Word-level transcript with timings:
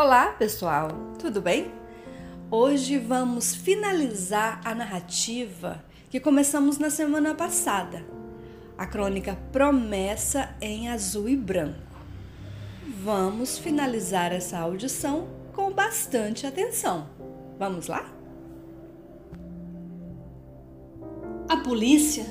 Olá, 0.00 0.28
pessoal, 0.28 0.90
tudo 1.18 1.40
bem? 1.40 1.72
Hoje 2.52 2.98
vamos 2.98 3.52
finalizar 3.52 4.60
a 4.64 4.72
narrativa 4.72 5.84
que 6.08 6.20
começamos 6.20 6.78
na 6.78 6.88
semana 6.88 7.34
passada, 7.34 8.06
a 8.78 8.86
crônica 8.86 9.36
Promessa 9.50 10.54
em 10.60 10.88
Azul 10.88 11.28
e 11.28 11.34
Branco. 11.34 11.80
Vamos 13.02 13.58
finalizar 13.58 14.32
essa 14.32 14.60
audição 14.60 15.26
com 15.52 15.72
bastante 15.72 16.46
atenção. 16.46 17.08
Vamos 17.58 17.88
lá? 17.88 18.08
A 21.48 21.56
polícia 21.56 22.24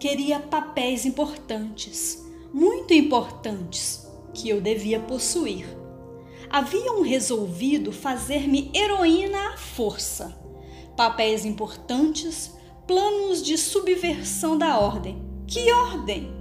queria 0.00 0.40
papéis 0.40 1.04
importantes, 1.04 2.24
muito 2.54 2.94
importantes, 2.94 4.10
que 4.32 4.48
eu 4.48 4.62
devia 4.62 4.98
possuir 4.98 5.84
haviam 6.50 7.02
resolvido 7.02 7.92
fazer-me 7.92 8.70
heroína 8.74 9.54
à 9.54 9.56
força. 9.56 10.36
Papéis 10.96 11.44
importantes, 11.44 12.52
planos 12.86 13.42
de 13.42 13.58
subversão 13.58 14.56
da 14.56 14.78
ordem. 14.78 15.22
Que 15.46 15.70
ordem? 15.72 16.32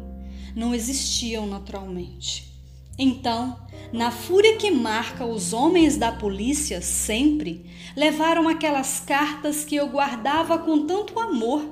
Não 0.55 0.73
existiam 0.73 1.45
naturalmente. 1.45 2.55
Então, 2.97 3.59
na 3.91 4.09
fúria 4.09 4.55
que 4.55 4.71
marca 4.71 5.25
os 5.25 5.51
homens 5.51 5.97
da 5.97 6.11
polícia 6.11 6.81
sempre, 6.81 7.65
levaram 7.95 8.47
aquelas 8.47 9.01
cartas 9.01 9.65
que 9.65 9.75
eu 9.75 9.87
guardava 9.89 10.57
com 10.57 10.85
tanto 10.85 11.19
amor, 11.19 11.65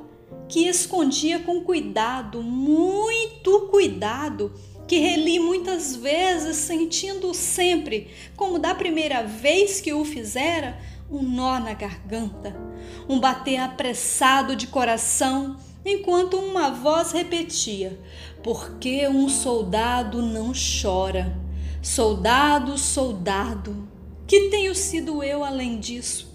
que 0.50 0.68
escondia 0.68 1.40
com 1.40 1.62
cuidado, 1.62 2.44
muito 2.44 3.68
cuidado, 3.72 4.52
que 4.88 5.00
reli 5.00 5.40
muitas 5.40 5.96
vezes, 5.96 6.58
sentindo 6.58 7.34
sempre, 7.34 8.10
como 8.36 8.60
da 8.60 8.76
primeira 8.76 9.24
vez 9.24 9.80
que 9.80 9.94
o 9.94 10.04
fizera, 10.04 10.78
um 11.10 11.22
nó 11.22 11.60
na 11.60 11.74
garganta, 11.74 12.56
um 13.08 13.20
bater 13.20 13.58
apressado 13.58 14.56
de 14.56 14.68
coração, 14.68 15.58
enquanto 15.86 16.38
uma 16.38 16.70
voz 16.70 17.12
repetia: 17.12 18.00
Porque 18.44 19.08
um 19.08 19.30
soldado 19.30 20.22
não 20.22 20.52
chora? 20.54 21.38
Soldado, 21.82 22.78
soldado, 22.78 23.88
que 24.26 24.50
tenho 24.50 24.74
sido 24.74 25.22
eu 25.22 25.44
além 25.44 25.80
disso? 25.80 26.32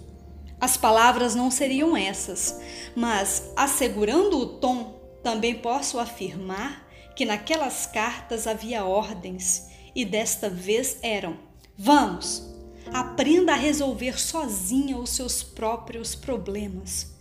As 0.60 0.76
palavras 0.76 1.34
não 1.34 1.50
seriam 1.50 1.96
essas, 1.96 2.60
mas, 2.94 3.50
assegurando 3.56 4.38
o 4.38 4.46
tom, 4.46 5.00
também 5.22 5.54
posso 5.54 5.98
afirmar 5.98 6.87
que 7.18 7.24
naquelas 7.24 7.84
cartas 7.84 8.46
havia 8.46 8.84
ordens 8.84 9.66
e 9.92 10.04
desta 10.04 10.48
vez 10.48 10.98
eram: 11.02 11.36
Vamos, 11.76 12.48
aprenda 12.92 13.54
a 13.54 13.56
resolver 13.56 14.20
sozinha 14.20 14.96
os 14.96 15.10
seus 15.10 15.42
próprios 15.42 16.14
problemas. 16.14 17.12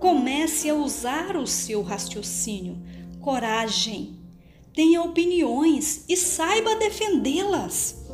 Comece 0.00 0.70
a 0.70 0.74
usar 0.74 1.36
o 1.36 1.46
seu 1.46 1.82
raciocínio, 1.82 2.82
coragem. 3.20 4.18
Tenha 4.72 5.02
opiniões 5.02 6.06
e 6.08 6.16
saiba 6.16 6.76
defendê-las. 6.76 8.06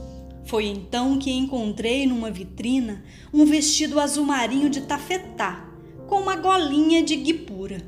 Foi 0.44 0.66
então 0.66 1.20
que 1.20 1.30
encontrei 1.30 2.04
numa 2.04 2.32
vitrina 2.32 3.04
um 3.32 3.44
vestido 3.44 4.00
azul 4.00 4.26
marinho 4.26 4.68
de 4.68 4.80
tafetá, 4.80 5.72
com 6.08 6.16
uma 6.16 6.34
golinha 6.34 7.00
de 7.00 7.14
guipura. 7.14 7.80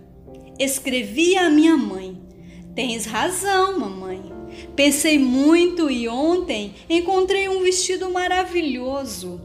Escrevi 0.56 1.36
à 1.36 1.50
minha 1.50 1.76
mãe: 1.76 2.19
Tens 2.80 3.04
razão, 3.04 3.78
mamãe. 3.78 4.32
Pensei 4.74 5.18
muito 5.18 5.90
e 5.90 6.08
ontem 6.08 6.74
encontrei 6.88 7.46
um 7.46 7.60
vestido 7.60 8.08
maravilhoso. 8.08 9.38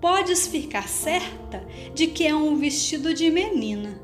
Podes 0.00 0.46
ficar 0.46 0.88
certa 0.88 1.62
de 1.94 2.06
que 2.06 2.26
é 2.26 2.34
um 2.34 2.56
vestido 2.56 3.12
de 3.12 3.30
menina. 3.30 4.00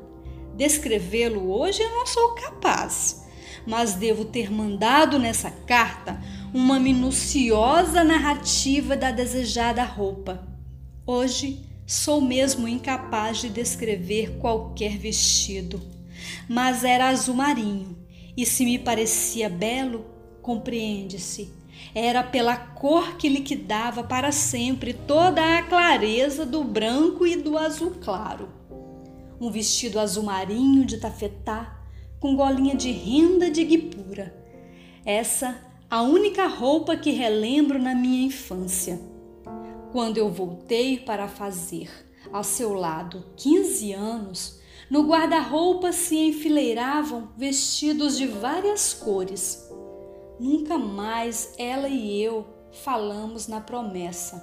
Descrevê-lo 0.55 1.51
hoje 1.51 1.81
eu 1.81 1.89
não 1.89 2.05
sou 2.05 2.35
capaz, 2.35 3.25
mas 3.65 3.95
devo 3.95 4.23
ter 4.23 4.51
mandado 4.51 5.17
nessa 5.17 5.49
carta 5.49 6.21
uma 6.53 6.79
minuciosa 6.79 8.03
narrativa 8.03 8.95
da 8.95 9.09
desejada 9.09 9.83
roupa. 9.83 10.47
Hoje 11.03 11.65
sou 11.87 12.21
mesmo 12.21 12.67
incapaz 12.67 13.39
de 13.39 13.49
descrever 13.49 14.37
qualquer 14.37 14.99
vestido, 14.99 15.81
mas 16.47 16.83
era 16.83 17.07
azul 17.07 17.33
marinho 17.33 18.05
e 18.37 18.45
se 18.45 18.63
me 18.63 18.77
parecia 18.77 19.49
belo, 19.49 20.05
compreende-se, 20.43 21.51
era 21.93 22.23
pela 22.23 22.55
cor 22.55 23.17
que 23.17 23.27
liquidava 23.27 24.03
para 24.03 24.31
sempre 24.31 24.93
toda 24.93 25.57
a 25.57 25.63
clareza 25.63 26.45
do 26.45 26.63
branco 26.63 27.25
e 27.25 27.35
do 27.35 27.57
azul 27.57 27.95
claro. 27.99 28.49
Um 29.41 29.51
vestido 29.51 29.99
azul 29.99 30.23
marinho 30.23 30.85
de 30.85 30.97
tafetá, 30.99 31.81
com 32.19 32.35
golinha 32.35 32.75
de 32.75 32.91
renda 32.91 33.49
de 33.49 33.63
guipura. 33.63 34.35
Essa 35.03 35.59
a 35.89 36.01
única 36.01 36.47
roupa 36.47 36.97
que 36.97 37.11
relembro 37.11 37.79
na 37.79 37.95
minha 37.95 38.27
infância. 38.27 38.99
Quando 39.91 40.17
eu 40.17 40.29
voltei 40.29 40.99
para 40.99 41.27
fazer 41.27 41.89
ao 42.31 42.43
seu 42.43 42.73
lado 42.73 43.23
15 43.37 43.93
anos, 43.93 44.59
no 44.89 45.03
guarda-roupa 45.03 45.91
se 45.91 46.15
enfileiravam 46.15 47.29
vestidos 47.35 48.17
de 48.17 48.25
várias 48.25 48.93
cores. 48.93 49.67
Nunca 50.39 50.77
mais 50.77 51.53
ela 51.57 51.89
e 51.89 52.21
eu 52.21 52.45
falamos 52.71 53.47
na 53.47 53.59
promessa. 53.59 54.41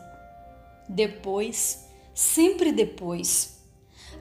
Depois, 0.88 1.88
sempre 2.14 2.72
depois, 2.72 3.62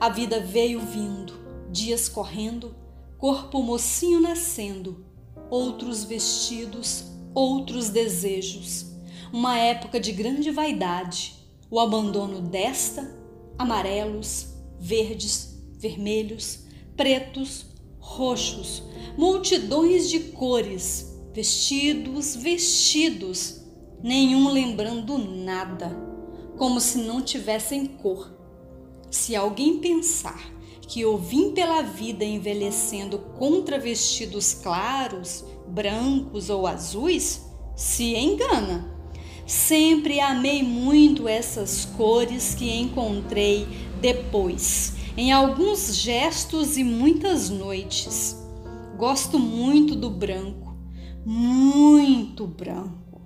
a 0.00 0.08
vida 0.08 0.40
veio 0.40 0.80
vindo, 0.80 1.34
dias 1.70 2.08
correndo, 2.08 2.74
corpo 3.18 3.62
mocinho 3.62 4.20
nascendo, 4.20 5.04
outros 5.50 6.04
vestidos, 6.04 7.04
outros 7.34 7.90
desejos. 7.90 8.86
Uma 9.30 9.58
época 9.58 10.00
de 10.00 10.12
grande 10.12 10.50
vaidade, 10.50 11.34
o 11.70 11.78
abandono 11.78 12.40
desta, 12.40 13.14
amarelos, 13.58 14.54
verdes, 14.78 15.53
vermelhos, 15.78 16.60
pretos, 16.96 17.66
roxos, 17.98 18.82
multidões 19.16 20.08
de 20.08 20.20
cores, 20.20 21.14
vestidos, 21.32 22.36
vestidos, 22.36 23.60
nenhum 24.02 24.50
lembrando 24.50 25.18
nada, 25.18 25.90
como 26.56 26.80
se 26.80 26.98
não 26.98 27.22
tivessem 27.22 27.86
cor. 27.86 28.32
Se 29.10 29.34
alguém 29.34 29.78
pensar 29.78 30.52
que 30.86 31.00
eu 31.00 31.16
vim 31.16 31.52
pela 31.52 31.82
vida 31.82 32.24
envelhecendo 32.24 33.18
contra 33.18 33.78
vestidos 33.78 34.52
claros, 34.52 35.44
brancos 35.66 36.50
ou 36.50 36.66
azuis, 36.66 37.42
se 37.74 38.14
engana. 38.14 38.92
Sempre 39.46 40.20
amei 40.20 40.62
muito 40.62 41.28
essas 41.28 41.84
cores 41.84 42.54
que 42.54 42.70
encontrei 42.70 43.66
depois 44.00 44.94
em 45.16 45.30
alguns 45.30 45.94
gestos 45.94 46.76
e 46.76 46.82
muitas 46.82 47.48
noites. 47.48 48.36
Gosto 48.96 49.38
muito 49.38 49.94
do 49.94 50.10
branco, 50.10 50.76
muito 51.24 52.46
branco, 52.46 53.20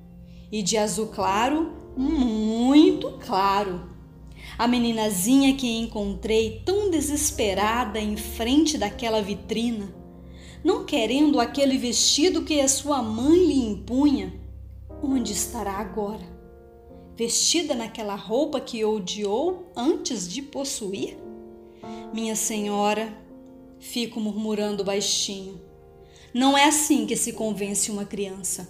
e 0.53 0.62
de 0.62 0.76
azul 0.76 1.06
claro, 1.06 1.72
muito 1.97 3.12
claro. 3.25 3.88
A 4.59 4.66
meninazinha 4.66 5.54
que 5.54 5.78
encontrei 5.78 6.62
tão 6.65 6.91
desesperada 6.91 7.99
em 7.99 8.16
frente 8.16 8.76
daquela 8.76 9.22
vitrina, 9.22 9.94
não 10.62 10.84
querendo 10.84 11.41
aquele 11.41 11.78
vestido 11.78 12.44
que 12.44 12.60
a 12.60 12.69
sua 12.69 13.03
mãe 13.03 13.47
lhe 13.47 13.66
impunha, 13.66 14.34
onde 15.02 15.32
estará 15.32 15.73
agora? 15.73 16.37
Vestida 17.17 17.75
naquela 17.75 18.14
roupa 18.14 18.61
que 18.61 18.84
odiou 18.84 19.73
antes 19.75 20.29
de 20.29 20.43
possuir? 20.43 21.27
Minha 22.12 22.34
senhora, 22.34 23.12
fico 23.78 24.19
murmurando 24.19 24.82
baixinho. 24.82 25.60
Não 26.32 26.56
é 26.56 26.64
assim 26.64 27.06
que 27.06 27.14
se 27.16 27.34
convence 27.34 27.90
uma 27.90 28.06
criança. 28.06 28.66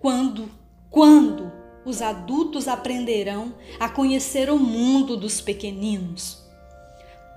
Quando, 0.00 0.50
quando 0.90 1.52
os 1.84 2.02
adultos 2.02 2.66
aprenderão 2.66 3.54
a 3.78 3.88
conhecer 3.88 4.50
o 4.50 4.58
mundo 4.58 5.16
dos 5.16 5.40
pequeninos? 5.40 6.42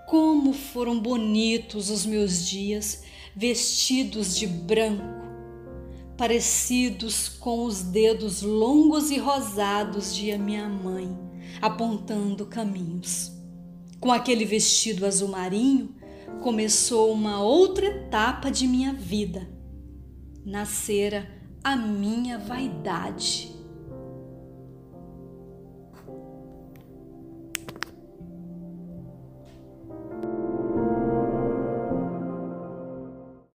Como 0.08 0.52
foram 0.52 1.00
bonitos 1.00 1.92
os 1.92 2.08
meus 2.08 2.48
dias 2.48 3.04
vestidos 3.36 4.36
de 4.36 4.48
branco, 4.48 5.28
parecidos 6.18 7.30
com 7.30 7.66
os 7.66 7.84
dedos 7.84 8.42
longos 8.42 9.12
e 9.12 9.20
rosados 9.20 10.16
de 10.16 10.36
minha 10.40 10.68
mãe, 10.68 11.16
apontando 11.62 12.48
caminhos. 12.48 13.39
Com 14.00 14.12
aquele 14.12 14.46
vestido 14.46 15.06
azul 15.06 15.28
marinho, 15.30 15.96
começou 16.42 17.12
uma 17.12 17.42
outra 17.42 17.86
etapa 17.86 18.50
de 18.50 18.66
minha 18.66 18.94
vida. 18.94 19.50
Nascera 20.46 21.30
a 21.64 21.76
minha 21.76 22.38
vaidade. 22.38 23.59